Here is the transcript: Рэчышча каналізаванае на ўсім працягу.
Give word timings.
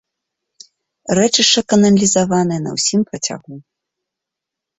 Рэчышча 1.19 1.61
каналізаванае 1.73 2.59
на 2.65 2.71
ўсім 2.79 3.01
працягу. 3.11 3.53